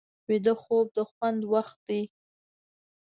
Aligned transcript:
ویده 0.27 0.53
خوب 0.61 0.85
د 0.97 0.99
خوند 1.11 1.41
وخت 1.53 1.77
دی 1.87 2.01